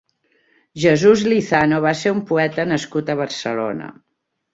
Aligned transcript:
Jesús 0.83 1.21
Lizano 1.33 1.81
va 1.83 1.91
ser 1.99 2.13
un 2.13 2.21
poeta 2.31 2.65
nascut 2.71 3.13
a 3.13 3.17
Barcelona. 3.21 3.91